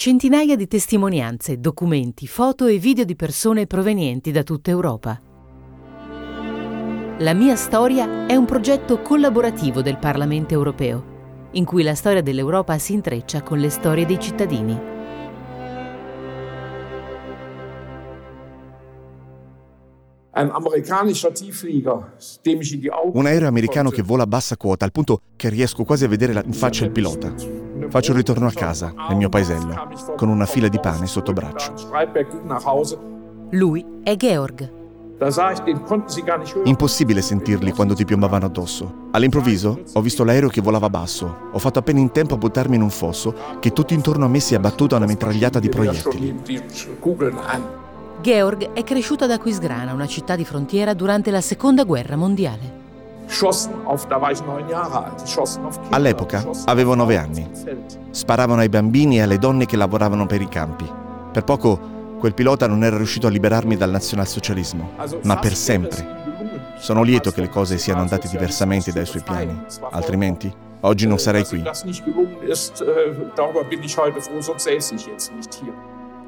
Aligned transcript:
centinaia 0.00 0.54
di 0.54 0.68
testimonianze, 0.68 1.58
documenti, 1.58 2.28
foto 2.28 2.66
e 2.66 2.78
video 2.78 3.04
di 3.04 3.16
persone 3.16 3.66
provenienti 3.66 4.30
da 4.30 4.44
tutta 4.44 4.70
Europa. 4.70 5.20
La 7.18 7.34
mia 7.34 7.56
storia 7.56 8.26
è 8.26 8.36
un 8.36 8.44
progetto 8.44 9.02
collaborativo 9.02 9.82
del 9.82 9.98
Parlamento 9.98 10.54
europeo, 10.54 11.48
in 11.54 11.64
cui 11.64 11.82
la 11.82 11.96
storia 11.96 12.22
dell'Europa 12.22 12.78
si 12.78 12.92
intreccia 12.92 13.42
con 13.42 13.58
le 13.58 13.70
storie 13.70 14.06
dei 14.06 14.20
cittadini. 14.20 14.78
Un 23.14 23.26
aereo 23.26 23.48
americano 23.48 23.90
che 23.90 24.02
vola 24.02 24.22
a 24.22 24.28
bassa 24.28 24.56
quota 24.56 24.84
al 24.84 24.92
punto 24.92 25.22
che 25.34 25.48
riesco 25.48 25.82
quasi 25.82 26.04
a 26.04 26.08
vedere 26.08 26.40
in 26.46 26.52
faccia 26.52 26.84
il 26.84 26.92
pilota. 26.92 27.57
Faccio 27.88 28.10
il 28.10 28.16
ritorno 28.16 28.46
a 28.46 28.52
casa, 28.52 28.92
nel 29.08 29.16
mio 29.16 29.28
paesello, 29.28 29.88
con 30.16 30.28
una 30.28 30.46
fila 30.46 30.68
di 30.68 30.78
pane 30.80 31.06
sotto 31.06 31.32
braccio. 31.32 31.72
Lui 33.50 33.84
è 34.02 34.16
Georg. 34.16 34.76
Impossibile 36.64 37.22
sentirli 37.22 37.72
quando 37.72 37.94
ti 37.94 38.04
piombavano 38.04 38.46
addosso. 38.46 39.08
All'improvviso 39.10 39.82
ho 39.92 40.00
visto 40.00 40.22
l'aereo 40.22 40.48
che 40.48 40.60
volava 40.60 40.88
basso. 40.88 41.48
Ho 41.50 41.58
fatto 41.58 41.80
appena 41.80 41.98
in 41.98 42.12
tempo 42.12 42.34
a 42.34 42.36
buttarmi 42.36 42.76
in 42.76 42.82
un 42.82 42.90
fosso 42.90 43.34
che 43.58 43.72
tutto 43.72 43.94
intorno 43.94 44.26
a 44.26 44.28
me 44.28 44.38
si 44.38 44.54
è 44.54 44.58
abbattuta 44.58 44.96
una 44.96 45.06
mitragliata 45.06 45.58
di 45.58 45.68
proiettili. 45.68 46.40
Georg 48.20 48.72
è 48.72 48.84
cresciuto 48.84 49.24
ad 49.24 49.30
Aquisgrana, 49.30 49.92
una 49.92 50.06
città 50.06 50.36
di 50.36 50.44
frontiera, 50.44 50.94
durante 50.94 51.30
la 51.30 51.40
Seconda 51.40 51.84
Guerra 51.84 52.16
Mondiale. 52.16 52.77
All'epoca 55.90 56.44
avevo 56.64 56.94
nove 56.94 57.16
anni. 57.16 57.48
Sparavano 58.10 58.60
ai 58.60 58.68
bambini 58.68 59.18
e 59.18 59.22
alle 59.22 59.38
donne 59.38 59.66
che 59.66 59.76
lavoravano 59.76 60.26
per 60.26 60.40
i 60.40 60.48
campi. 60.48 60.90
Per 61.32 61.44
poco 61.44 61.78
quel 62.18 62.34
pilota 62.34 62.66
non 62.66 62.82
era 62.82 62.96
riuscito 62.96 63.26
a 63.26 63.30
liberarmi 63.30 63.76
dal 63.76 63.90
nazionalsocialismo, 63.90 64.92
ma 65.22 65.38
per 65.38 65.54
sempre. 65.54 66.16
Sono 66.78 67.02
lieto 67.02 67.30
che 67.30 67.40
le 67.42 67.48
cose 67.48 67.76
siano 67.78 68.00
andate 68.00 68.28
diversamente 68.28 68.92
dai 68.92 69.06
suoi 69.06 69.22
piani, 69.22 69.64
altrimenti 69.90 70.52
oggi 70.80 71.06
non 71.06 71.18
sarei 71.18 71.44
qui. 71.44 71.62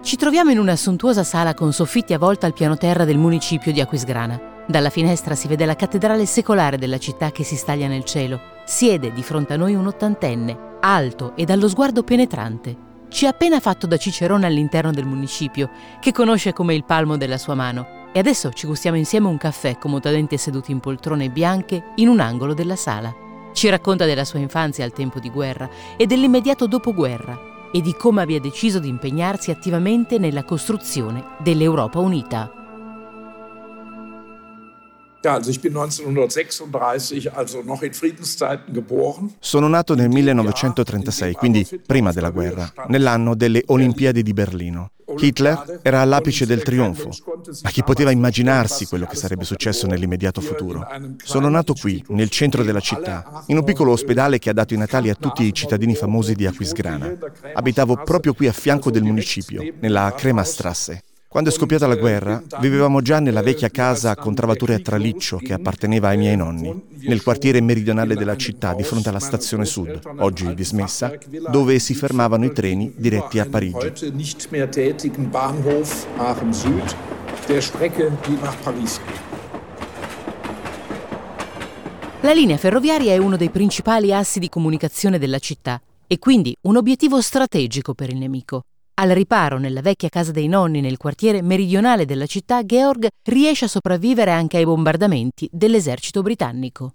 Ci 0.02 0.16
troviamo 0.16 0.50
in 0.50 0.58
una 0.58 0.76
sontuosa 0.76 1.24
sala 1.24 1.54
con 1.54 1.72
soffitti 1.72 2.12
a 2.12 2.18
volta 2.18 2.46
al 2.46 2.52
piano 2.52 2.76
terra 2.76 3.04
del 3.04 3.18
municipio 3.18 3.72
di 3.72 3.80
Aquisgrana. 3.80 4.49
Dalla 4.70 4.88
finestra 4.88 5.34
si 5.34 5.48
vede 5.48 5.64
la 5.64 5.74
cattedrale 5.74 6.24
secolare 6.26 6.78
della 6.78 6.98
città 6.98 7.32
che 7.32 7.42
si 7.42 7.56
staglia 7.56 7.88
nel 7.88 8.04
cielo. 8.04 8.40
Siede 8.64 9.12
di 9.12 9.20
fronte 9.24 9.54
a 9.54 9.56
noi 9.56 9.74
un 9.74 9.88
ottantenne, 9.88 10.76
alto 10.78 11.32
e 11.34 11.44
dallo 11.44 11.68
sguardo 11.68 12.04
penetrante. 12.04 12.76
Ci 13.08 13.26
ha 13.26 13.30
appena 13.30 13.58
fatto 13.58 13.88
da 13.88 13.96
cicerone 13.96 14.46
all'interno 14.46 14.92
del 14.92 15.06
municipio, 15.06 15.70
che 15.98 16.12
conosce 16.12 16.52
come 16.52 16.76
il 16.76 16.84
palmo 16.84 17.16
della 17.16 17.36
sua 17.36 17.56
mano. 17.56 18.12
E 18.12 18.20
adesso 18.20 18.52
ci 18.52 18.68
gustiamo 18.68 18.96
insieme 18.96 19.26
un 19.26 19.38
caffè 19.38 19.76
comodamente 19.76 20.36
seduti 20.36 20.70
in 20.70 20.78
poltrone 20.78 21.30
bianche 21.30 21.86
in 21.96 22.06
un 22.06 22.20
angolo 22.20 22.54
della 22.54 22.76
sala. 22.76 23.12
Ci 23.52 23.68
racconta 23.68 24.04
della 24.04 24.24
sua 24.24 24.38
infanzia 24.38 24.84
al 24.84 24.92
tempo 24.92 25.18
di 25.18 25.30
guerra 25.30 25.68
e 25.96 26.06
dell'immediato 26.06 26.68
dopoguerra 26.68 27.36
e 27.72 27.80
di 27.80 27.92
come 27.94 28.22
abbia 28.22 28.38
deciso 28.38 28.78
di 28.78 28.88
impegnarsi 28.88 29.50
attivamente 29.50 30.18
nella 30.18 30.44
costruzione 30.44 31.24
dell'Europa 31.40 31.98
unita. 31.98 32.59
Sono 39.38 39.68
nato 39.68 39.94
nel 39.94 40.08
1936, 40.08 41.34
quindi 41.34 41.66
prima 41.84 42.10
della 42.10 42.30
guerra, 42.30 42.72
nell'anno 42.88 43.34
delle 43.34 43.62
Olimpiadi 43.66 44.22
di 44.22 44.32
Berlino. 44.32 44.92
Hitler 45.18 45.80
era 45.82 46.00
all'apice 46.00 46.46
del 46.46 46.62
trionfo, 46.62 47.10
ma 47.62 47.70
chi 47.70 47.82
poteva 47.82 48.10
immaginarsi 48.12 48.86
quello 48.86 49.06
che 49.06 49.16
sarebbe 49.16 49.44
successo 49.44 49.86
nell'immediato 49.86 50.40
futuro? 50.40 50.86
Sono 51.22 51.48
nato 51.48 51.74
qui, 51.74 52.02
nel 52.08 52.30
centro 52.30 52.62
della 52.62 52.80
città, 52.80 53.42
in 53.48 53.58
un 53.58 53.64
piccolo 53.64 53.92
ospedale 53.92 54.38
che 54.38 54.50
ha 54.50 54.54
dato 54.54 54.72
i 54.72 54.78
natali 54.78 55.10
a 55.10 55.14
tutti 55.14 55.44
i 55.44 55.52
cittadini 55.52 55.94
famosi 55.94 56.34
di 56.34 56.46
Aquisgrana. 56.46 57.12
Abitavo 57.54 57.96
proprio 58.04 58.32
qui 58.32 58.46
a 58.46 58.52
fianco 58.52 58.90
del 58.90 59.02
municipio, 59.02 59.62
nella 59.80 60.14
Kremastrasse. 60.16 61.02
Quando 61.30 61.50
è 61.50 61.52
scoppiata 61.52 61.86
la 61.86 61.94
guerra, 61.94 62.42
vivevamo 62.58 63.00
già 63.02 63.20
nella 63.20 63.40
vecchia 63.40 63.68
casa 63.68 64.16
con 64.16 64.34
travature 64.34 64.74
a 64.74 64.80
traliccio 64.80 65.36
che 65.36 65.52
apparteneva 65.52 66.08
ai 66.08 66.16
miei 66.16 66.34
nonni, 66.34 66.74
nel 67.02 67.22
quartiere 67.22 67.60
meridionale 67.60 68.16
della 68.16 68.36
città, 68.36 68.74
di 68.74 68.82
fronte 68.82 69.10
alla 69.10 69.20
stazione 69.20 69.64
sud, 69.64 70.00
oggi 70.18 70.52
dismessa, 70.54 71.16
dove 71.48 71.78
si 71.78 71.94
fermavano 71.94 72.46
i 72.46 72.52
treni 72.52 72.92
diretti 72.96 73.38
a 73.38 73.46
Parigi. 73.46 73.92
La 82.22 82.32
linea 82.32 82.56
ferroviaria 82.56 83.12
è 83.12 83.18
uno 83.18 83.36
dei 83.36 83.50
principali 83.50 84.12
assi 84.12 84.40
di 84.40 84.48
comunicazione 84.48 85.20
della 85.20 85.38
città 85.38 85.80
e 86.08 86.18
quindi 86.18 86.56
un 86.62 86.76
obiettivo 86.76 87.20
strategico 87.20 87.94
per 87.94 88.10
il 88.10 88.16
nemico. 88.16 88.64
Al 88.94 89.10
riparo 89.10 89.58
nella 89.58 89.80
vecchia 89.80 90.08
casa 90.08 90.30
dei 90.30 90.46
nonni 90.46 90.80
nel 90.80 90.96
quartiere 90.98 91.42
meridionale 91.42 92.04
della 92.04 92.26
città, 92.26 92.62
Georg 92.62 93.08
riesce 93.28 93.64
a 93.64 93.68
sopravvivere 93.68 94.30
anche 94.30 94.58
ai 94.58 94.64
bombardamenti 94.64 95.48
dell'esercito 95.50 96.22
britannico. 96.22 96.94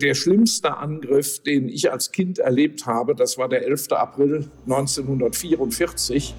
Der 0.00 0.14
schlimmste 0.14 0.76
Angriff, 0.76 1.42
den 1.42 1.68
ich 1.68 1.90
als 1.90 2.10
Kind 2.10 2.38
erlebt 2.38 2.86
habe, 2.86 3.14
das 3.14 3.36
war 3.36 3.48
der 3.48 3.66
11. 3.66 3.92
April 3.92 4.50
1944. 4.66 6.34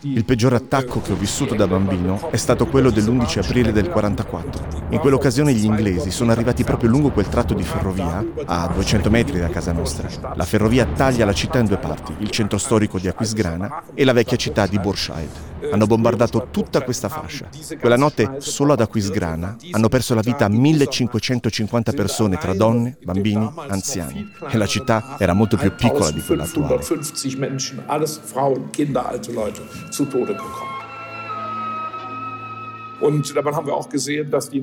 Il 0.00 0.24
peggior 0.24 0.54
attacco 0.54 1.00
che 1.00 1.12
ho 1.12 1.14
vissuto 1.14 1.54
da 1.54 1.68
bambino 1.68 2.30
è 2.32 2.36
stato 2.36 2.66
quello 2.66 2.90
dell'11 2.90 3.38
aprile 3.38 3.70
del 3.70 3.88
44. 3.88 4.88
In 4.90 4.98
quell'occasione 4.98 5.52
gli 5.52 5.66
inglesi 5.66 6.10
sono 6.10 6.32
arrivati 6.32 6.64
proprio 6.64 6.90
lungo 6.90 7.12
quel 7.12 7.28
tratto 7.28 7.54
di 7.54 7.62
ferrovia, 7.62 8.24
a 8.46 8.68
200 8.74 9.08
metri 9.08 9.38
da 9.38 9.48
casa 9.48 9.70
nostra. 9.70 10.08
La 10.34 10.44
ferrovia 10.44 10.84
taglia 10.84 11.24
la 11.24 11.32
città 11.32 11.60
in 11.60 11.66
due 11.66 11.76
parti, 11.76 12.12
il 12.18 12.30
centro 12.30 12.58
storico 12.58 12.98
di 12.98 13.06
Aquisgrana 13.06 13.84
e 13.94 14.02
la 14.02 14.12
vecchia 14.12 14.36
città 14.36 14.66
di 14.66 14.80
Borscheid. 14.80 15.28
Hanno 15.70 15.86
bombardato 15.86 16.48
tutta 16.50 16.82
questa 16.82 17.08
fascia. 17.08 17.48
Quella 17.78 17.96
notte, 17.96 18.36
solo 18.38 18.72
ad 18.72 18.80
Aquisgrana, 18.80 19.56
hanno 19.70 19.88
perso 19.88 20.14
la 20.14 20.22
vita 20.22 20.48
1550 20.48 21.92
persone 21.92 22.36
tra 22.38 22.54
donne, 22.54 22.96
bambini, 23.04 23.48
anziani. 23.68 24.28
E 24.48 24.56
la 24.56 24.66
città 24.66 25.16
era 25.18 25.34
molto 25.34 25.56
più 25.56 25.72
piccola 25.74 26.10
di 26.10 26.20
quella 26.20 26.44
attuale. 26.44 26.80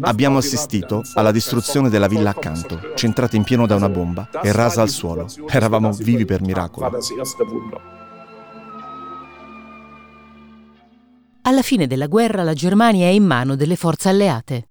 Abbiamo 0.01 0.37
assistito 0.37 1.01
alla 1.15 1.31
distruzione 1.31 1.89
della 1.89 2.07
villa 2.07 2.29
accanto, 2.29 2.79
centrata 2.95 3.35
in 3.35 3.43
pieno 3.43 3.65
da 3.65 3.75
una 3.75 3.89
bomba 3.89 4.29
e 4.43 4.51
rasa 4.51 4.81
al 4.81 4.89
suolo. 4.89 5.27
Eravamo 5.49 5.91
vivi 5.91 6.25
per 6.25 6.41
miracolo. 6.41 6.91
Alla 11.41 11.61
fine 11.61 11.87
della 11.87 12.07
guerra 12.07 12.43
la 12.43 12.53
Germania 12.53 13.07
è 13.07 13.11
in 13.11 13.23
mano 13.23 13.55
delle 13.55 13.75
forze 13.75 14.09
alleate. 14.09 14.67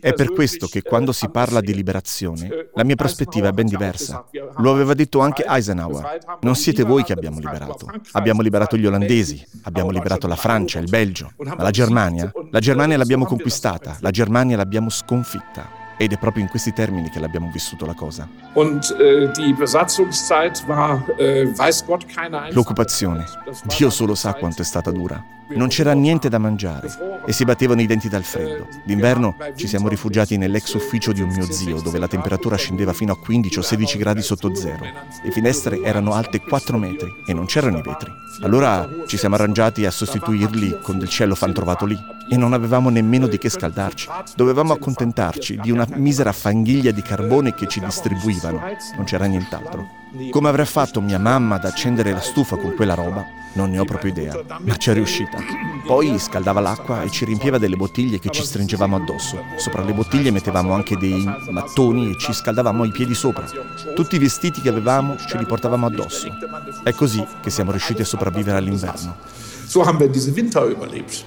È 0.00 0.12
per 0.12 0.32
questo 0.32 0.66
che 0.66 0.82
quando 0.82 1.12
si 1.12 1.28
parla 1.30 1.60
di 1.60 1.72
liberazione, 1.72 2.70
la 2.74 2.84
mia 2.84 2.96
prospettiva 2.96 3.48
è 3.48 3.52
ben 3.52 3.66
diversa. 3.66 4.24
Lo 4.56 4.72
aveva 4.72 4.94
detto 4.94 5.20
anche 5.20 5.44
Eisenhower. 5.46 6.38
Non 6.40 6.56
siete 6.56 6.82
voi 6.82 7.04
che 7.04 7.12
abbiamo 7.12 7.38
liberato. 7.38 7.88
Abbiamo 8.12 8.42
liberato 8.42 8.76
gli 8.76 8.86
olandesi, 8.86 9.46
abbiamo 9.62 9.90
liberato 9.90 10.26
la 10.26 10.34
Francia, 10.34 10.80
il 10.80 10.88
Belgio, 10.88 11.30
ma 11.36 11.54
la 11.58 11.70
Germania? 11.70 12.32
La 12.50 12.58
Germania 12.58 12.96
l'abbiamo 12.96 13.26
conquistata, 13.26 13.96
la 14.00 14.10
Germania 14.10 14.56
l'abbiamo 14.56 14.90
sconfitta. 14.90 15.84
Ed 15.98 16.12
è 16.12 16.18
proprio 16.18 16.42
in 16.42 16.50
questi 16.50 16.74
termini 16.74 17.08
che 17.08 17.20
l'abbiamo 17.20 17.48
vissuto 17.50 17.86
la 17.86 17.94
cosa. 17.94 18.28
Äh, 18.54 18.60
äh, 21.16 21.52
L'occupazione, 22.50 23.24
Dio 23.64 23.88
solo 23.88 24.14
sa 24.14 24.34
quanto 24.34 24.60
è 24.60 24.64
stata 24.64 24.90
dura. 24.90 25.35
Non 25.48 25.68
c'era 25.68 25.92
niente 25.92 26.28
da 26.28 26.38
mangiare 26.38 27.22
e 27.24 27.32
si 27.32 27.44
battevano 27.44 27.80
i 27.80 27.86
denti 27.86 28.08
dal 28.08 28.24
freddo. 28.24 28.66
D'inverno 28.84 29.36
ci 29.54 29.68
siamo 29.68 29.88
rifugiati 29.88 30.36
nell'ex 30.36 30.74
ufficio 30.74 31.12
di 31.12 31.20
un 31.20 31.28
mio 31.28 31.50
zio, 31.50 31.80
dove 31.80 31.98
la 31.98 32.08
temperatura 32.08 32.56
scendeva 32.56 32.92
fino 32.92 33.12
a 33.12 33.18
15 33.18 33.58
o 33.58 33.62
16 33.62 33.98
gradi 33.98 34.22
sotto 34.22 34.54
zero. 34.54 34.84
Le 35.22 35.30
finestre 35.30 35.80
erano 35.82 36.12
alte 36.14 36.40
4 36.40 36.78
metri 36.78 37.08
e 37.26 37.32
non 37.32 37.46
c'erano 37.46 37.78
i 37.78 37.82
vetri. 37.82 38.10
Allora 38.42 38.88
ci 39.06 39.16
siamo 39.16 39.36
arrangiati 39.36 39.86
a 39.86 39.90
sostituirli 39.90 40.80
con 40.82 40.98
del 40.98 41.08
cielo 41.08 41.34
fan 41.34 41.52
trovato 41.52 41.84
lì 41.84 41.96
e 42.28 42.36
non 42.36 42.52
avevamo 42.52 42.90
nemmeno 42.90 43.26
di 43.26 43.38
che 43.38 43.48
scaldarci. 43.48 44.08
Dovevamo 44.34 44.72
accontentarci 44.72 45.58
di 45.62 45.70
una 45.70 45.86
misera 45.94 46.32
fanghiglia 46.32 46.90
di 46.90 47.02
carbone 47.02 47.54
che 47.54 47.66
ci 47.68 47.80
distribuivano, 47.80 48.60
non 48.96 49.04
c'era 49.04 49.26
nient'altro. 49.26 50.04
Come 50.30 50.48
avrà 50.48 50.64
fatto 50.64 51.00
mia 51.00 51.18
mamma 51.18 51.56
ad 51.56 51.64
accendere 51.64 52.12
la 52.12 52.20
stufa 52.20 52.56
con 52.56 52.74
quella 52.74 52.94
roba? 52.94 53.24
Non 53.54 53.70
ne 53.70 53.78
ho 53.78 53.84
proprio 53.84 54.12
idea, 54.12 54.40
ma 54.60 54.76
ci 54.76 54.90
è 54.90 54.92
riuscita. 54.92 55.38
Poi 55.84 56.18
scaldava 56.18 56.60
l'acqua 56.60 57.02
e 57.02 57.10
ci 57.10 57.24
riempiva 57.24 57.58
delle 57.58 57.76
bottiglie 57.76 58.18
che 58.18 58.30
ci 58.30 58.42
stringevamo 58.42 58.96
addosso. 58.96 59.42
Sopra 59.56 59.82
le 59.82 59.92
bottiglie 59.92 60.30
mettevamo 60.30 60.72
anche 60.74 60.96
dei 60.96 61.24
mattoni 61.50 62.10
e 62.10 62.18
ci 62.18 62.32
scaldavamo 62.32 62.84
i 62.84 62.90
piedi 62.90 63.14
sopra. 63.14 63.46
Tutti 63.94 64.16
i 64.16 64.18
vestiti 64.18 64.60
che 64.60 64.68
avevamo 64.68 65.16
ce 65.16 65.38
li 65.38 65.46
portavamo 65.46 65.86
addosso. 65.86 66.28
È 66.84 66.92
così 66.92 67.24
che 67.42 67.50
siamo 67.50 67.70
riusciti 67.70 68.02
a 68.02 68.04
sopravvivere 68.04 68.58
all'inverno. 68.58 69.16
So 69.66 69.82
haben 69.82 69.98
wir 69.98 70.10
diese 70.10 70.30
Winter 70.30 70.70
überlebt. 70.70 71.24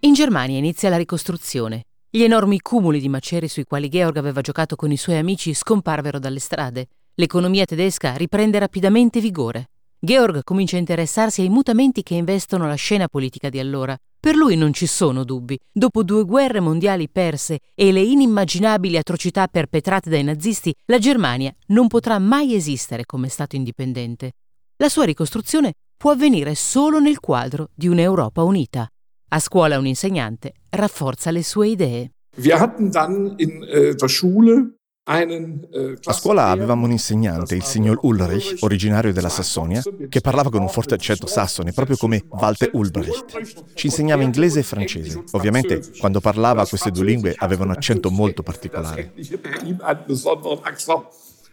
In 0.00 0.12
Germania 0.12 0.58
inizia 0.58 0.90
la 0.90 0.98
ricostruzione. 0.98 1.84
Gli 2.16 2.22
enormi 2.22 2.60
cumuli 2.60 3.00
di 3.00 3.08
macerie 3.08 3.48
sui 3.48 3.64
quali 3.64 3.88
Georg 3.88 4.16
aveva 4.18 4.40
giocato 4.40 4.76
con 4.76 4.92
i 4.92 4.96
suoi 4.96 5.16
amici 5.16 5.52
scomparvero 5.52 6.20
dalle 6.20 6.38
strade. 6.38 6.86
L'economia 7.14 7.64
tedesca 7.64 8.14
riprende 8.14 8.60
rapidamente 8.60 9.18
vigore. 9.18 9.70
Georg 9.98 10.44
comincia 10.44 10.76
a 10.76 10.78
interessarsi 10.78 11.40
ai 11.40 11.48
mutamenti 11.48 12.04
che 12.04 12.14
investono 12.14 12.68
la 12.68 12.76
scena 12.76 13.08
politica 13.08 13.48
di 13.48 13.58
allora. 13.58 13.98
Per 14.20 14.36
lui 14.36 14.54
non 14.54 14.72
ci 14.72 14.86
sono 14.86 15.24
dubbi. 15.24 15.58
Dopo 15.72 16.04
due 16.04 16.24
guerre 16.24 16.60
mondiali 16.60 17.08
perse 17.10 17.58
e 17.74 17.90
le 17.90 18.02
inimmaginabili 18.02 18.96
atrocità 18.96 19.48
perpetrate 19.48 20.08
dai 20.08 20.22
nazisti, 20.22 20.72
la 20.84 20.98
Germania 20.98 21.52
non 21.70 21.88
potrà 21.88 22.20
mai 22.20 22.54
esistere 22.54 23.06
come 23.06 23.28
Stato 23.28 23.56
indipendente. 23.56 24.34
La 24.76 24.88
sua 24.88 25.04
ricostruzione 25.04 25.72
può 25.96 26.12
avvenire 26.12 26.54
solo 26.54 27.00
nel 27.00 27.18
quadro 27.18 27.70
di 27.74 27.88
un'Europa 27.88 28.44
unita. 28.44 28.88
A 29.34 29.40
scuola 29.40 29.78
un 29.78 29.86
insegnante 29.86 30.52
rafforza 30.70 31.32
le 31.32 31.42
sue 31.42 31.66
idee. 31.66 32.12
Wir 32.36 32.60
hatten 32.60 32.92
dann 32.92 33.34
in 33.38 33.64
äh, 33.64 33.96
der 33.96 34.08
Schule 34.08 34.76
äh, 35.06 35.98
a 36.04 36.12
scuola 36.14 36.48
avevamo 36.48 36.86
un 36.86 36.92
insegnante, 36.92 37.54
il 37.54 37.62
signor 37.64 37.98
Ulrich, 38.02 38.56
originario 38.60 39.12
della 39.12 39.28
Sassonia, 39.28 39.82
che 40.08 40.20
parlava 40.20 40.48
con 40.48 40.62
un 40.62 40.68
forte 40.70 40.94
accento 40.94 41.26
sassone, 41.26 41.72
proprio 41.72 41.96
come 41.96 42.24
Walter 42.28 42.70
Ulbricht. 42.72 43.74
Ci 43.74 43.86
insegnava 43.86 44.22
inglese 44.22 44.60
e 44.60 44.62
francese. 44.62 45.24
Ovviamente, 45.32 45.82
quando 45.98 46.20
parlava 46.20 46.66
queste 46.66 46.90
due 46.90 47.04
lingue 47.04 47.34
aveva 47.36 47.64
un 47.64 47.72
accento 47.72 48.10
molto 48.10 48.42
particolare. 48.42 49.12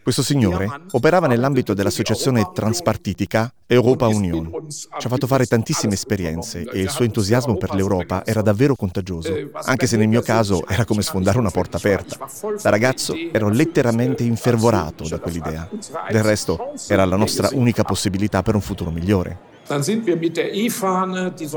Questo 0.03 0.23
signore 0.23 0.67
operava 0.91 1.27
nell'ambito 1.27 1.75
dell'associazione 1.75 2.49
transpartitica 2.53 3.53
Europa 3.67 4.07
Union. 4.07 4.67
Ci 4.67 5.05
ha 5.05 5.09
fatto 5.09 5.27
fare 5.27 5.45
tantissime 5.45 5.93
esperienze 5.93 6.63
e 6.63 6.79
il 6.79 6.89
suo 6.89 7.05
entusiasmo 7.05 7.55
per 7.55 7.75
l'Europa 7.75 8.25
era 8.25 8.41
davvero 8.41 8.75
contagioso, 8.75 9.33
anche 9.53 9.85
se 9.85 9.97
nel 9.97 10.07
mio 10.07 10.21
caso 10.21 10.65
era 10.67 10.85
come 10.85 11.03
sfondare 11.03 11.37
una 11.37 11.51
porta 11.51 11.77
aperta. 11.77 12.17
Da 12.61 12.69
ragazzo 12.71 13.13
ero 13.31 13.49
letteralmente 13.49 14.23
infervorato 14.23 15.07
da 15.07 15.19
quell'idea. 15.19 15.69
Del 16.09 16.23
resto 16.23 16.73
era 16.87 17.05
la 17.05 17.15
nostra 17.15 17.49
unica 17.53 17.83
possibilità 17.83 18.41
per 18.41 18.55
un 18.55 18.61
futuro 18.61 18.89
migliore. 18.89 19.49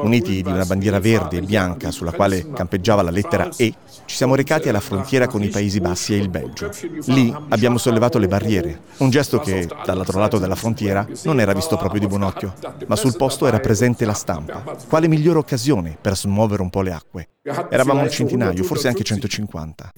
Uniti 0.02 0.43
di 0.43 0.50
una 0.50 0.64
bandiera 0.64 1.00
verde 1.00 1.38
e 1.38 1.40
bianca 1.43 1.90
sulla 1.90 2.12
quale 2.12 2.50
campeggiava 2.52 3.02
la 3.02 3.11
lettera 3.11 3.49
E, 3.56 3.75
ci 4.05 4.16
siamo 4.16 4.34
recati 4.34 4.69
alla 4.69 4.81
frontiera 4.81 5.26
con 5.26 5.43
i 5.43 5.49
Paesi 5.49 5.81
Bassi 5.81 6.14
e 6.14 6.19
il 6.19 6.28
Belgio. 6.28 6.70
Lì 7.06 7.34
abbiamo 7.49 7.78
sollevato 7.78 8.19
le 8.19 8.28
barriere, 8.28 8.81
un 8.99 9.11
gesto 9.11 9.38
che, 9.38 9.69
dall'altro 9.84 10.19
lato 10.19 10.38
della 10.38 10.55
frontiera, 10.55 11.06
non 11.25 11.40
era 11.40 11.52
visto 11.52 11.76
proprio 11.76 12.00
di 12.00 12.06
buon 12.06 12.22
occhio, 12.22 12.55
ma 12.87 12.96
sul 12.96 13.16
posto 13.16 13.46
era 13.46 13.61
presente 13.61 14.05
la 14.05 14.14
stampa. 14.14 14.62
Quale 14.88 15.08
migliore 15.08 15.38
occasione 15.38 15.96
per 16.00 16.16
smuovere 16.16 16.62
un 16.62 16.70
po' 16.70 16.82
le 16.82 16.93
acque? 16.93 17.28
Eravamo 17.46 18.00
un 18.00 18.08
centinaio, 18.08 18.64
forse 18.64 18.88
anche 18.88 19.05
150. 19.05 19.93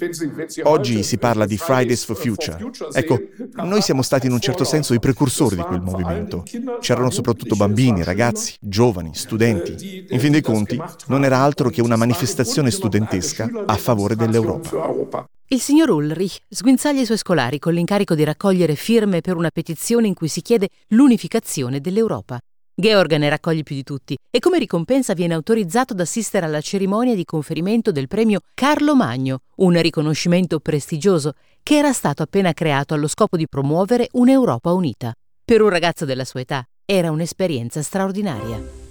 Oggi 0.65 1.05
si 1.05 1.17
parla 1.17 1.47
di 1.47 1.57
Fridays 1.57 2.05
for 2.05 2.17
Future. 2.17 2.59
Ecco, 2.93 3.21
noi 3.63 3.83
siamo 3.83 4.03
stati 4.03 4.27
in 4.27 4.33
un 4.33 4.41
certo 4.41 4.65
senso 4.65 4.95
i 4.95 4.99
precursori 4.99 5.55
di 5.55 5.63
quel 5.63 5.81
movimento. 5.81 6.43
C'erano 6.81 7.11
soprattutto 7.11 7.55
bambini, 7.55 8.03
ragazzi, 8.03 8.57
giovani, 8.59 9.15
studenti. 9.15 10.07
In 10.09 10.19
fin 10.19 10.33
dei 10.33 10.43
conti, 10.43 10.81
non 11.07 11.25
era 11.25 11.39
altro 11.39 11.71
che 11.71 11.81
una 11.81 11.95
manifestazione 11.95 12.73
studentesca 12.73 13.49
a 13.65 13.77
favore 13.77 14.17
dell'Europa. 14.17 15.25
Il 15.47 15.61
signor 15.61 15.91
Ulrich 15.91 16.41
sguinzaglia 16.49 17.03
i 17.03 17.05
suoi 17.05 17.19
scolari 17.19 17.61
con 17.61 17.73
l'incarico 17.73 18.17
di 18.17 18.25
raccogliere 18.25 18.75
firme 18.75 19.21
per 19.21 19.37
una 19.37 19.51
petizione 19.51 20.09
in 20.09 20.15
cui 20.15 20.27
si 20.27 20.43
chiede 20.43 20.71
l'unificazione 20.89 21.81
dell'Europa. 21.81 22.41
Georg 22.79 23.15
ne 23.15 23.31
raccoglie 23.31 23.63
più 23.63 23.75
di 23.75 23.83
tutti 23.83 24.19
e 24.31 24.39
come 24.39 24.59
ricompensa 24.59 25.15
viene 25.15 25.33
autorizzato 25.33 25.95
ad 25.95 26.01
assistere 26.01 26.45
alla 26.45 26.61
cerimonia 26.61 27.15
di 27.15 27.25
conferimento 27.25 27.91
del 27.91 28.07
premio 28.07 28.41
Carlo 28.53 28.95
Magno, 28.95 29.39
un 29.57 29.81
riconoscimento 29.81 30.61
prestigioso 30.61 31.33
che 31.63 31.77
era 31.79 31.95
stato 31.95 32.23
appena 32.23 32.53
creato 32.53 32.93
allo 32.93 33.09
scopo 33.09 33.39
di 33.39 33.49
promuovere 33.49 34.09
un'Europa 34.13 34.75
unita. 34.75 35.15
Per 35.43 35.63
un 35.63 35.71
ragazzo 35.71 36.05
della 36.05 36.27
sua 36.27 36.41
età 36.41 36.67
era 36.85 37.11
un'esperienza 37.11 37.81
straordinaria. 37.81 38.86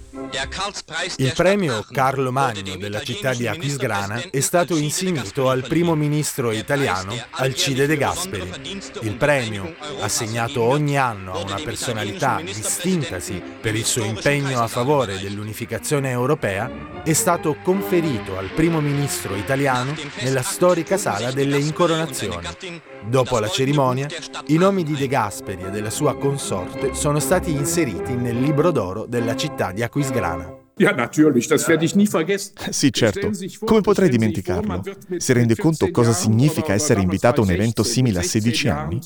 Il 1.16 1.32
premio 1.34 1.84
Carlo 1.90 2.32
Magno 2.32 2.76
della 2.76 3.02
città 3.02 3.32
di 3.34 3.46
Aquisgrana 3.46 4.22
è 4.30 4.40
stato 4.40 4.76
insignito 4.76 5.48
al 5.48 5.66
primo 5.66 5.94
ministro 5.94 6.50
italiano 6.50 7.14
Alcide 7.30 7.86
De 7.86 7.96
Gasperi. 7.96 8.80
Il 9.02 9.14
premio, 9.16 9.74
assegnato 10.00 10.62
ogni 10.62 10.98
anno 10.98 11.34
a 11.34 11.38
una 11.38 11.60
personalità 11.62 12.40
distintasi 12.42 13.42
per 13.60 13.74
il 13.74 13.84
suo 13.84 14.04
impegno 14.04 14.60
a 14.60 14.68
favore 14.68 15.18
dell'unificazione 15.18 16.10
europea, 16.10 16.70
è 17.04 17.12
stato 17.12 17.56
conferito 17.62 18.36
al 18.36 18.50
primo 18.50 18.80
ministro 18.80 19.36
italiano 19.36 19.94
nella 20.20 20.42
storica 20.42 20.96
sala 20.96 21.30
delle 21.30 21.58
incoronazioni. 21.58 22.46
Dopo 23.08 23.38
la 23.38 23.48
cerimonia, 23.48 24.08
i 24.48 24.56
nomi 24.56 24.82
di 24.82 24.94
De 24.94 25.06
Gasperi 25.06 25.64
e 25.64 25.70
della 25.70 25.90
sua 25.90 26.16
consorte 26.16 26.94
sono 26.94 27.20
stati 27.20 27.52
inseriti 27.52 28.14
nel 28.14 28.38
libro 28.38 28.70
d'oro 28.70 29.06
della 29.06 29.36
città 29.36 29.72
di 29.72 29.82
Aquisgrana. 29.82 30.54
Sì, 32.70 32.92
certo. 32.92 33.30
Come 33.64 33.80
potrei 33.80 34.08
dimenticarlo? 34.08 34.82
Si 35.16 35.32
rende 35.32 35.56
conto 35.56 35.90
cosa 35.90 36.12
significa 36.12 36.72
essere 36.74 37.00
invitato 37.00 37.40
a 37.40 37.44
un 37.44 37.50
evento 37.50 37.82
simile 37.82 38.18
a 38.18 38.22
16 38.22 38.68
anni? 38.68 38.98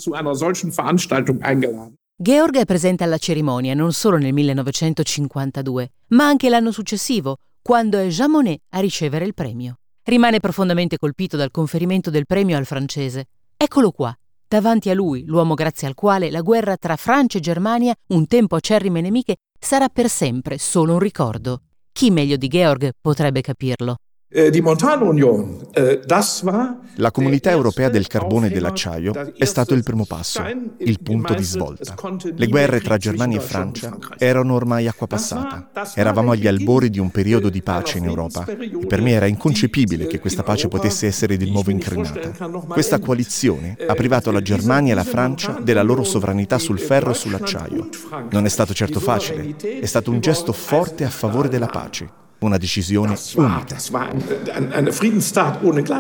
Georg 2.17 2.57
è 2.57 2.65
presente 2.65 3.05
alla 3.05 3.19
cerimonia 3.19 3.75
non 3.75 3.93
solo 3.93 4.17
nel 4.17 4.33
1952, 4.33 5.91
ma 6.09 6.27
anche 6.27 6.49
l'anno 6.49 6.73
successivo, 6.73 7.37
quando 7.63 7.99
è 7.99 8.07
Jean 8.09 8.31
Monnet 8.31 8.63
a 8.71 8.81
ricevere 8.81 9.25
il 9.25 9.35
premio. 9.35 9.77
Rimane 10.03 10.41
profondamente 10.41 10.97
colpito 10.97 11.37
dal 11.37 11.51
conferimento 11.51 12.11
del 12.11 12.27
premio 12.27 12.57
al 12.57 12.67
francese. 12.67 13.27
Eccolo 13.63 13.91
qua, 13.91 14.11
davanti 14.49 14.89
a 14.89 14.95
lui, 14.95 15.27
l'uomo 15.27 15.53
grazie 15.53 15.87
al 15.87 15.93
quale 15.93 16.31
la 16.31 16.41
guerra 16.41 16.79
tra 16.79 16.97
Francia 16.97 17.37
e 17.37 17.43
Germania, 17.43 17.95
un 18.15 18.27
tempo 18.27 18.57
acerrime 18.57 19.03
nemiche, 19.03 19.37
sarà 19.59 19.91
per 19.91 20.09
sempre 20.09 20.57
solo 20.57 20.95
un 20.95 20.99
ricordo. 20.99 21.65
Chi 21.93 22.11
meglio 22.11 22.37
di 22.37 22.49
Georg 22.49 22.93
potrebbe 22.99 23.43
capirlo? 23.43 23.97
Äh, 24.33 24.47
äh, 24.47 26.01
La 26.97 27.11
comunità 27.11 27.51
europea 27.51 27.89
del 27.89 28.07
carbone 28.07 28.47
e 28.47 28.51
dell'acciaio 28.51 29.13
è 29.37 29.45
stato 29.45 29.75
il 29.75 29.83
primo 29.83 30.05
passo, 30.05 30.45
il 30.79 31.03
punto 31.03 31.35
di 31.35 31.43
svolta. 31.43 31.97
Le 32.37 32.47
guerre 32.47 32.81
tra 32.81 32.97
Germania 32.97 33.39
e 33.39 33.41
Francia 33.41 33.99
erano 34.19 34.55
ormai 34.55 34.87
acqua 34.87 35.09
passata. 35.09 35.71
Eravamo 35.97 36.31
agli 36.31 36.47
albori 36.47 36.91
di 36.91 37.01
un 37.01 37.11
periodo 37.11 37.49
di 37.49 37.61
pace 37.61 37.99
in 37.99 38.05
Europa 38.05 38.47
e 38.47 38.87
per 38.87 39.01
me 39.01 39.11
era 39.11 39.27
inconcepibile 39.27 40.07
che 40.07 40.21
questa 40.21 40.45
pace 40.45 40.69
potesse 40.69 41.09
essere 41.09 41.37
di 41.37 41.51
nuovo 41.51 41.73
incrinata. 41.73 42.31
Questa 42.69 43.01
coalizione 43.01 43.77
ha 43.85 43.95
privato 43.95 44.31
la 44.31 44.43
Germania 44.43 44.93
e 44.93 44.97
la 44.97 45.03
Francia 45.03 45.59
della 45.61 45.83
loro 45.83 46.05
sovranità 46.05 46.57
sul 46.59 46.79
ferro 46.79 47.11
e 47.11 47.15
sull'acciaio. 47.15 47.89
Non 48.31 48.45
è 48.45 48.49
stato 48.49 48.75
certo 48.75 49.01
facile, 49.01 49.57
è 49.57 49.87
stato 49.87 50.13
un 50.13 50.21
gesto 50.21 50.53
forte 50.53 51.03
a 51.03 51.11
favore 51.11 51.49
della 51.49 51.67
pace 51.67 52.20
una 52.47 52.57
decisione 52.57 53.17
unica. 55.61 55.99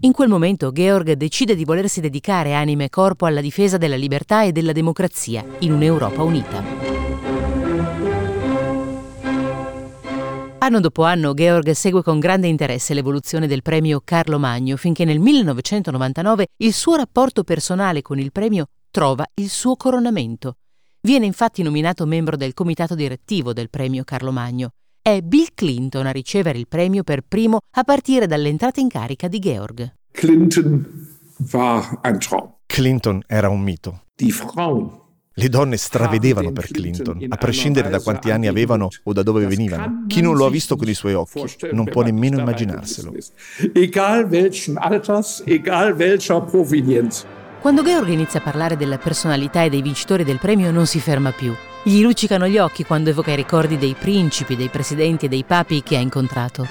In 0.00 0.12
quel 0.12 0.28
momento 0.28 0.70
Georg 0.70 1.12
decide 1.14 1.56
di 1.56 1.64
volersi 1.64 2.00
dedicare 2.00 2.54
anima 2.54 2.84
e 2.84 2.88
corpo 2.88 3.26
alla 3.26 3.40
difesa 3.40 3.78
della 3.78 3.96
libertà 3.96 4.44
e 4.44 4.52
della 4.52 4.70
democrazia 4.72 5.44
in 5.60 5.72
un'Europa 5.72 6.22
unita. 6.22 6.62
Anno 10.58 10.80
dopo 10.80 11.02
anno 11.02 11.34
Georg 11.34 11.70
segue 11.70 12.02
con 12.02 12.20
grande 12.20 12.46
interesse 12.46 12.94
l'evoluzione 12.94 13.46
del 13.46 13.62
premio 13.62 14.00
Carlo 14.04 14.38
Magno 14.38 14.76
finché 14.76 15.04
nel 15.04 15.18
1999 15.18 16.46
il 16.58 16.72
suo 16.72 16.94
rapporto 16.94 17.42
personale 17.42 18.02
con 18.02 18.18
il 18.18 18.30
premio 18.30 18.66
trova 18.90 19.24
il 19.34 19.48
suo 19.48 19.76
coronamento. 19.76 20.58
Viene 21.00 21.26
infatti 21.26 21.62
nominato 21.62 22.06
membro 22.06 22.36
del 22.36 22.54
comitato 22.54 22.94
direttivo 22.94 23.52
del 23.52 23.70
premio 23.70 24.04
Carlo 24.04 24.30
Magno 24.30 24.72
è 25.12 25.22
Bill 25.22 25.46
Clinton 25.54 26.06
a 26.06 26.10
ricevere 26.10 26.58
il 26.58 26.68
premio 26.68 27.02
per 27.02 27.22
primo 27.26 27.60
a 27.76 27.84
partire 27.84 28.26
dall'entrata 28.26 28.80
in 28.80 28.88
carica 28.88 29.26
di 29.26 29.38
Georg. 29.38 29.94
Clinton 30.10 31.06
war 31.52 32.00
ein 32.02 32.18
Traum. 32.18 32.56
Clinton 32.66 33.22
era 33.26 33.48
un 33.48 33.60
mito. 33.60 34.02
Die 34.16 34.30
Frauen 34.30 35.06
Le 35.32 35.48
donne 35.48 35.76
stravedevano 35.76 36.50
per 36.50 36.66
Clinton, 36.66 37.24
a 37.28 37.36
prescindere 37.36 37.88
da 37.88 38.00
quanti 38.00 38.30
anni 38.30 38.48
avevano 38.48 38.88
o 39.04 39.12
da 39.12 39.22
dove 39.22 39.46
venivano. 39.46 40.04
Chi 40.08 40.20
non 40.20 40.36
lo 40.36 40.46
ha 40.46 40.50
visto 40.50 40.74
con 40.74 40.88
i 40.88 40.94
suoi 40.94 41.14
occhi 41.14 41.44
non 41.70 41.84
può 41.84 42.02
nemmeno 42.02 42.40
immaginarselo. 42.40 43.12
Quando 47.60 47.82
Georg 47.82 48.08
inizia 48.08 48.40
a 48.40 48.42
parlare 48.42 48.76
della 48.76 48.98
personalità 48.98 49.62
e 49.62 49.70
dei 49.70 49.82
vincitori 49.82 50.24
del 50.24 50.38
premio 50.38 50.72
non 50.72 50.86
si 50.86 50.98
ferma 50.98 51.30
più. 51.30 51.54
Gli 51.84 52.02
luccicano 52.02 52.48
gli 52.48 52.58
occhi 52.58 52.84
quando 52.84 53.10
evoca 53.10 53.30
i 53.30 53.36
ricordi 53.36 53.78
dei 53.78 53.94
principi, 53.98 54.56
dei 54.56 54.68
presidenti 54.68 55.26
e 55.26 55.28
dei 55.28 55.44
papi 55.44 55.82
che 55.82 55.96
ha 55.96 56.00
incontrato. 56.00 56.66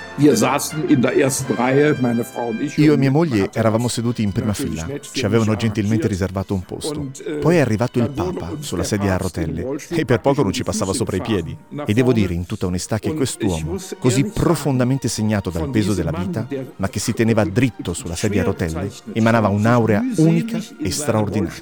Io 2.76 2.94
e 2.94 2.98
mia 2.98 3.10
moglie 3.10 3.50
eravamo 3.54 3.88
seduti 3.88 4.22
in 4.22 4.32
prima 4.34 4.54
fila. 4.54 4.86
Ci 5.00 5.26
avevano 5.26 5.56
gentilmente 5.56 6.08
riservato 6.08 6.54
un 6.54 6.62
posto. 6.62 7.10
Poi 7.40 7.56
è 7.56 7.60
arrivato 7.60 8.00
il 8.00 8.10
Papa 8.10 8.52
sulla 8.60 8.84
sedia 8.84 9.14
a 9.14 9.18
rotelle 9.18 9.78
e 9.90 10.04
per 10.04 10.20
poco 10.20 10.44
non 10.44 10.52
ci 10.52 10.64
passava 10.64 10.92
sopra 10.94 11.16
i 11.16 11.22
piedi. 11.22 11.58
E 11.86 11.94
devo 11.94 12.12
dire 12.12 12.34
in 12.34 12.46
tutta 12.46 12.66
onestà 12.66 13.00
che 13.00 13.14
quest'uomo, 13.14 13.78
così 14.00 14.26
profondamente 14.26 15.08
segnato 15.08 15.50
dal 15.50 15.70
peso 15.70 15.94
della 15.94 16.12
vita, 16.12 16.46
ma 16.76 16.90
che 16.90 17.00
si 17.00 17.14
teneva 17.14 17.46
dritto 17.46 17.94
sulla 17.94 18.16
sedia 18.16 18.42
a 18.42 18.46
rotelle, 18.46 18.92
emanava 19.14 19.48
un'aurea 19.48 20.04
unica 20.18 20.60
e 20.82 20.92
straordinaria. 20.92 21.62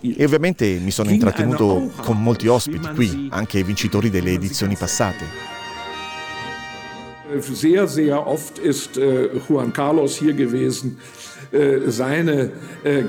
E 0.00 0.24
ovviamente 0.24 0.78
mi 0.80 0.92
sono 0.92 1.10
intrattenuto 1.10 1.90
con 2.02 2.22
molti 2.22 2.50
ospiti 2.52 2.88
qui, 2.94 3.28
anche 3.30 3.62
vincitori 3.62 4.10
delle 4.10 4.32
edizioni 4.32 4.76
passate. 4.76 5.24
Sehr, 7.40 7.88
sehr 7.88 8.26
oft 8.26 8.58
ist 8.58 8.98
äh, 8.98 9.30
Juan 9.48 9.72
Carlos 9.72 10.16
hier 10.18 10.34
gewesen. 10.34 10.98
Äh, 11.50 11.84
äh, 12.82 13.04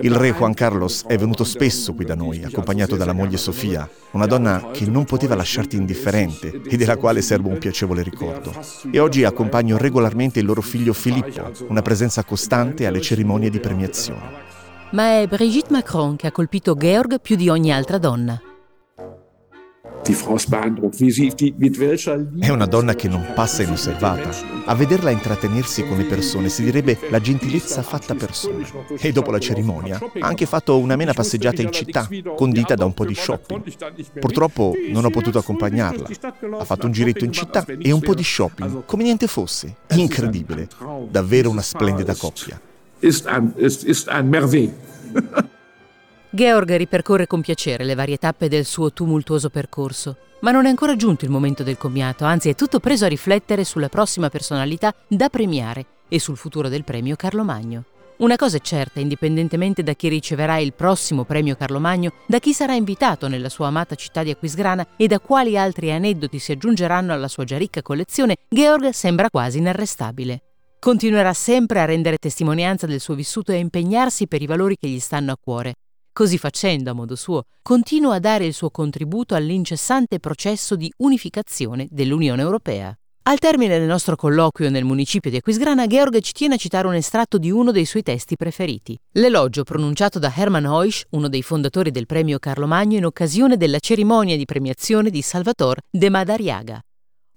Il 0.00 0.14
re 0.14 0.30
Juan 0.32 0.54
Carlos 0.54 1.04
è 1.06 1.16
venuto 1.16 1.42
spesso 1.44 1.92
qui 1.92 2.04
da 2.04 2.14
noi, 2.14 2.44
accompagnato 2.44 2.96
dalla 2.96 3.12
moglie 3.12 3.36
Sofia, 3.36 3.88
una 4.12 4.26
donna 4.26 4.70
che 4.72 4.86
non 4.86 5.04
poteva 5.04 5.34
lasciarti 5.34 5.76
indifferente 5.76 6.60
e 6.68 6.76
della 6.76 6.96
quale 6.96 7.20
serbo 7.20 7.48
un 7.48 7.58
piacevole 7.58 8.02
ricordo. 8.02 8.52
E 8.92 9.00
oggi 9.00 9.24
accompagno 9.24 9.76
regolarmente 9.76 10.38
il 10.38 10.46
loro 10.46 10.62
figlio 10.62 10.92
Filippo, 10.92 11.50
una 11.68 11.82
presenza 11.82 12.22
costante 12.22 12.86
alle 12.86 13.00
cerimonie 13.00 13.50
di 13.50 13.58
premiazione 13.58 14.49
ma 14.92 15.20
è 15.20 15.26
Brigitte 15.26 15.72
Macron 15.72 16.16
che 16.16 16.26
ha 16.26 16.32
colpito 16.32 16.74
Georg 16.74 17.20
più 17.20 17.36
di 17.36 17.48
ogni 17.48 17.72
altra 17.72 17.98
donna. 17.98 18.40
È 22.40 22.48
una 22.48 22.66
donna 22.66 22.94
che 22.94 23.06
non 23.06 23.32
passa 23.34 23.62
inosservata. 23.62 24.30
A 24.64 24.74
vederla 24.74 25.10
intrattenersi 25.10 25.86
con 25.86 25.98
le 25.98 26.04
persone 26.04 26.48
si 26.48 26.64
direbbe 26.64 26.98
la 27.10 27.20
gentilezza 27.20 27.82
fatta 27.82 28.14
persona. 28.14 28.66
E 28.98 29.12
dopo 29.12 29.30
la 29.30 29.38
cerimonia 29.38 29.98
ha 29.98 30.26
anche 30.26 30.46
fatto 30.46 30.78
una 30.78 30.96
mena 30.96 31.12
passeggiata 31.12 31.62
in 31.62 31.70
città, 31.70 32.08
condita 32.34 32.74
da 32.74 32.86
un 32.86 32.94
po' 32.94 33.04
di 33.04 33.14
shopping. 33.14 33.62
Purtroppo 34.18 34.72
non 34.90 35.04
ho 35.04 35.10
potuto 35.10 35.38
accompagnarla. 35.38 36.08
Ha 36.58 36.64
fatto 36.64 36.86
un 36.86 36.92
giretto 36.92 37.24
in 37.24 37.32
città 37.32 37.64
e 37.64 37.92
un 37.92 38.00
po' 38.00 38.14
di 38.14 38.24
shopping, 38.24 38.84
come 38.86 39.02
niente 39.04 39.26
fosse. 39.26 39.76
Incredibile. 39.90 40.68
Davvero 41.08 41.50
una 41.50 41.62
splendida 41.62 42.14
coppia 42.14 42.60
ist 43.00 43.26
ein, 43.26 43.52
ist, 43.56 43.84
ist 43.84 44.08
ein 44.08 44.28
merveille. 44.28 44.72
Georg 46.32 46.70
ripercorre 46.76 47.26
con 47.26 47.40
piacere 47.40 47.82
le 47.82 47.96
varie 47.96 48.16
tappe 48.16 48.48
del 48.48 48.64
suo 48.64 48.92
tumultuoso 48.92 49.50
percorso, 49.50 50.16
ma 50.40 50.52
non 50.52 50.64
è 50.64 50.68
ancora 50.68 50.94
giunto 50.94 51.24
il 51.24 51.30
momento 51.30 51.64
del 51.64 51.76
commiato, 51.76 52.24
anzi 52.24 52.48
è 52.48 52.54
tutto 52.54 52.78
preso 52.78 53.04
a 53.04 53.08
riflettere 53.08 53.64
sulla 53.64 53.88
prossima 53.88 54.28
personalità 54.28 54.94
da 55.08 55.28
premiare 55.28 55.86
e 56.08 56.20
sul 56.20 56.36
futuro 56.36 56.68
del 56.68 56.84
premio 56.84 57.16
Carlo 57.16 57.42
Magno. 57.42 57.84
Una 58.18 58.36
cosa 58.36 58.58
è 58.58 58.60
certa, 58.60 59.00
indipendentemente 59.00 59.82
da 59.82 59.94
chi 59.94 60.08
riceverà 60.08 60.58
il 60.58 60.74
prossimo 60.74 61.24
premio 61.24 61.56
Carlo 61.56 61.80
Magno, 61.80 62.12
da 62.26 62.38
chi 62.38 62.52
sarà 62.52 62.74
invitato 62.74 63.28
nella 63.28 63.48
sua 63.48 63.68
amata 63.68 63.94
città 63.94 64.22
di 64.22 64.30
Aquisgrana 64.30 64.88
e 64.96 65.06
da 65.06 65.18
quali 65.18 65.56
altri 65.56 65.90
aneddoti 65.90 66.38
si 66.38 66.52
aggiungeranno 66.52 67.14
alla 67.14 67.28
sua 67.28 67.44
già 67.44 67.56
ricca 67.56 67.80
collezione, 67.82 68.36
Georg 68.48 68.90
sembra 68.90 69.30
quasi 69.30 69.58
inarrestabile. 69.58 70.42
Continuerà 70.80 71.34
sempre 71.34 71.80
a 71.80 71.84
rendere 71.84 72.16
testimonianza 72.16 72.86
del 72.86 73.00
suo 73.00 73.14
vissuto 73.14 73.52
e 73.52 73.56
a 73.56 73.58
impegnarsi 73.58 74.26
per 74.26 74.40
i 74.40 74.46
valori 74.46 74.76
che 74.80 74.88
gli 74.88 74.98
stanno 74.98 75.30
a 75.30 75.36
cuore. 75.38 75.74
Così 76.10 76.38
facendo, 76.38 76.90
a 76.90 76.94
modo 76.94 77.16
suo, 77.16 77.42
continua 77.60 78.14
a 78.14 78.18
dare 78.18 78.46
il 78.46 78.54
suo 78.54 78.70
contributo 78.70 79.34
all'incessante 79.34 80.18
processo 80.20 80.76
di 80.76 80.90
unificazione 81.00 81.86
dell'Unione 81.90 82.40
Europea. 82.40 82.94
Al 83.24 83.38
termine 83.38 83.78
del 83.78 83.86
nostro 83.86 84.16
colloquio 84.16 84.70
nel 84.70 84.86
municipio 84.86 85.30
di 85.30 85.36
Aquisgrana, 85.36 85.86
Georg 85.86 86.18
ci 86.20 86.32
tiene 86.32 86.54
a 86.54 86.56
citare 86.56 86.86
un 86.86 86.94
estratto 86.94 87.36
di 87.36 87.50
uno 87.50 87.72
dei 87.72 87.84
suoi 87.84 88.02
testi 88.02 88.36
preferiti. 88.36 88.98
L'elogio 89.12 89.64
pronunciato 89.64 90.18
da 90.18 90.32
Hermann 90.34 90.64
Heusch, 90.64 91.04
uno 91.10 91.28
dei 91.28 91.42
fondatori 91.42 91.90
del 91.90 92.06
premio 92.06 92.38
Carlo 92.38 92.66
Magno, 92.66 92.96
in 92.96 93.04
occasione 93.04 93.58
della 93.58 93.80
cerimonia 93.80 94.34
di 94.34 94.46
premiazione 94.46 95.10
di 95.10 95.20
Salvator 95.20 95.76
de 95.90 96.08
Madariaga. 96.08 96.80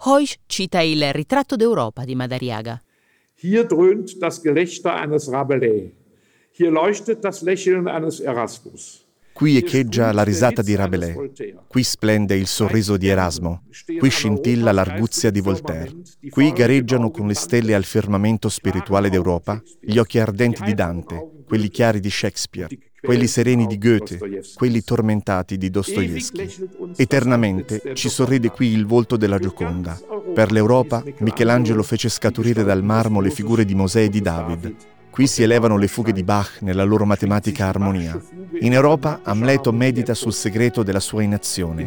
Heusch 0.06 0.38
cita 0.46 0.80
il 0.80 1.12
Ritratto 1.12 1.58
d'Europa 1.58 2.06
di 2.06 2.16
Madariaga. 2.16 2.82
Hier 3.44 3.66
dröhnt 3.66 4.22
das 4.22 4.42
Gelächter 4.42 4.96
eines 4.96 5.30
Rabelais. 5.30 5.92
Hier 6.54 6.72
leuchtet 6.72 7.26
das 7.26 7.42
Lächeln 7.42 7.90
eines 7.90 8.22
Erasmus. 8.22 9.06
Qui 9.34 9.58
echeggia 9.58 10.14
la 10.14 10.24
risata 10.24 10.62
di 10.62 10.76
Rabelais, 10.76 11.18
qui 11.68 11.84
splende 11.84 12.36
il 12.38 12.48
sorriso 12.48 12.96
di 12.96 13.10
Erasmo, 13.10 13.64
qui 14.00 14.10
scintilla 14.10 14.72
l'arguzia 14.72 15.30
di 15.30 15.42
Voltaire, 15.42 15.92
qui 16.30 16.54
gareggiano 16.54 17.12
con 17.12 17.28
le 17.28 17.34
stelle 17.34 17.74
al 17.74 17.84
firmamento 17.84 18.48
spirituale 18.48 19.10
d'Europa 19.10 19.62
gli 19.82 19.98
occhi 19.98 20.20
ardenti 20.20 20.64
di 20.64 20.74
Dante, 20.74 21.44
quelli 21.46 21.68
chiari 21.68 22.00
di 22.00 22.10
Shakespeare, 22.10 22.70
quelli 23.04 23.28
sereni 23.28 23.68
di 23.68 23.78
Goethe, 23.78 24.18
quelli 24.56 24.82
tormentati 24.82 25.58
di 25.58 25.70
Dostoevsky. 25.70 26.50
Eternamente 26.96 27.92
ci 27.96 28.08
sorride 28.08 28.50
qui 28.50 28.68
il 28.68 28.86
volto 28.86 29.18
della 29.18 29.40
Gioconda. 29.40 30.00
Per 30.34 30.54
l'Europa 30.54 31.04
Michelangelo 31.20 31.84
fece 31.84 32.08
scaturire 32.08 32.64
dal 32.64 32.82
marmo 32.82 33.20
le 33.20 33.30
figure 33.30 33.66
di 33.66 33.76
Mosè 33.76 34.04
e 34.04 34.10
di 34.10 34.22
David. 34.22 34.76
Qui 35.10 35.28
si 35.28 35.44
elevano 35.44 35.78
le 35.78 35.90
fughe 35.90 36.14
di 36.14 36.24
Bach 36.24 36.62
nella 36.62 36.86
loro 36.86 37.06
matematica 37.06 37.68
armonia. 37.68 38.20
In 38.62 38.72
Europa 38.72 39.20
Amleto 39.22 39.74
medita 39.74 40.14
sul 40.14 40.34
segreto 40.34 40.82
della 40.82 41.02
sua 41.02 41.24
inazione. 41.24 41.86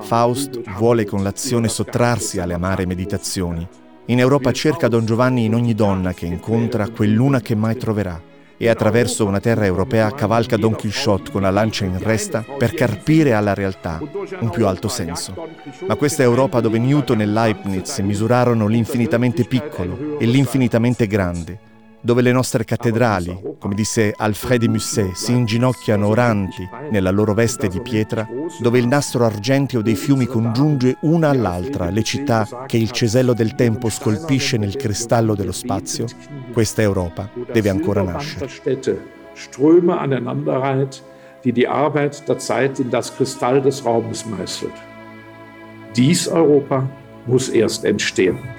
Faust 0.00 0.60
vuole 0.76 1.06
con 1.06 1.22
l'azione 1.22 1.68
sottrarsi 1.68 2.40
alle 2.40 2.54
amare 2.54 2.84
meditazioni. 2.84 3.66
In 4.06 4.20
Europa 4.20 4.52
cerca 4.52 4.86
Don 4.86 5.06
Giovanni 5.06 5.46
in 5.46 5.54
ogni 5.54 5.74
donna 5.74 6.12
che 6.12 6.26
incontra 6.26 6.88
quell'una 6.90 7.40
che 7.40 7.54
mai 7.54 7.76
troverà 7.76 8.27
e 8.58 8.68
attraverso 8.68 9.24
una 9.24 9.40
terra 9.40 9.64
europea 9.64 10.10
cavalca 10.10 10.56
Don 10.56 10.74
Quixote 10.74 11.30
con 11.30 11.42
la 11.42 11.50
lancia 11.50 11.84
in 11.84 11.98
resta 11.98 12.44
per 12.58 12.74
carpire 12.74 13.32
alla 13.32 13.54
realtà 13.54 14.00
un 14.40 14.50
più 14.50 14.66
alto 14.66 14.88
senso. 14.88 15.48
Ma 15.86 15.94
questa 15.94 16.24
Europa 16.24 16.60
dove 16.60 16.78
Newton 16.78 17.20
e 17.20 17.26
Leibniz 17.26 17.98
misurarono 18.00 18.66
l'infinitamente 18.66 19.44
piccolo 19.44 20.18
e 20.18 20.26
l'infinitamente 20.26 21.06
grande, 21.06 21.58
dove 22.00 22.22
le 22.22 22.32
nostre 22.32 22.64
cattedrali, 22.64 23.56
come 23.58 23.74
disse 23.74 24.12
Alfred 24.16 24.60
de 24.60 24.68
Musset, 24.68 25.12
si 25.12 25.32
inginocchiano 25.32 26.06
oranti 26.06 26.68
nella 26.90 27.10
loro 27.10 27.34
veste 27.34 27.68
di 27.68 27.80
pietra, 27.80 28.26
dove 28.60 28.78
il 28.78 28.86
nastro 28.86 29.24
argenteo 29.24 29.82
dei 29.82 29.96
fiumi 29.96 30.26
congiunge 30.26 30.96
una 31.02 31.30
all'altra 31.30 31.90
le 31.90 32.02
città 32.02 32.64
che 32.66 32.76
il 32.76 32.90
cesello 32.90 33.32
del 33.32 33.54
tempo 33.54 33.88
scolpisce 33.88 34.56
nel 34.56 34.76
cristallo 34.76 35.34
dello 35.34 35.52
spazio, 35.52 36.06
questa 36.52 36.82
Europa 36.82 37.30
deve 37.52 37.68
ancora 37.68 38.02
nascere. 38.02 38.48
Ströme 39.34 39.96
aneinanderreiht, 39.96 41.00
die 41.44 41.52
die 41.52 41.68
Arbeit 41.68 42.26
der 42.28 42.38
Zeit 42.38 42.80
in 42.80 42.90
das 42.90 43.14
Kristall 43.14 43.62
des 43.62 43.84
Raumes 43.84 44.26
meißelt. 44.26 44.72
Dies 45.94 46.26
Europa 46.26 46.88
muss 47.26 47.48
erst 47.48 47.84
entstehen. 47.84 48.57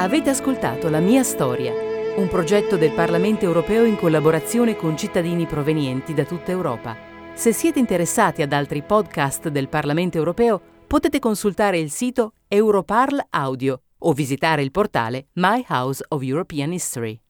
Avete 0.00 0.30
ascoltato 0.30 0.88
La 0.88 1.00
mia 1.00 1.24
storia, 1.24 1.72
un 1.72 2.28
progetto 2.28 2.76
del 2.76 2.92
Parlamento 2.92 3.44
europeo 3.44 3.84
in 3.84 3.96
collaborazione 3.96 4.76
con 4.76 4.96
cittadini 4.96 5.44
provenienti 5.44 6.14
da 6.14 6.24
tutta 6.24 6.52
Europa. 6.52 6.96
Se 7.34 7.52
siete 7.52 7.80
interessati 7.80 8.40
ad 8.40 8.52
altri 8.52 8.82
podcast 8.82 9.48
del 9.48 9.68
Parlamento 9.68 10.16
europeo, 10.16 10.60
potete 10.86 11.18
consultare 11.18 11.80
il 11.80 11.90
sito 11.90 12.34
Europarl 12.46 13.26
Audio 13.30 13.80
o 13.98 14.12
visitare 14.12 14.62
il 14.62 14.70
portale 14.70 15.30
My 15.32 15.64
House 15.68 16.04
of 16.10 16.22
European 16.22 16.72
History. 16.72 17.20